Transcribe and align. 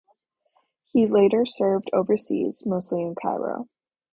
He 0.87 1.05
later 1.05 1.45
served 1.45 1.91
overseas, 1.93 2.65
mostly 2.65 3.03
in 3.03 3.13
Cairo. 3.13 3.69